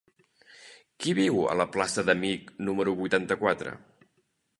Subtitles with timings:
[1.03, 3.75] Qui viu a la plaça d'Amich número vuitanta-quatre?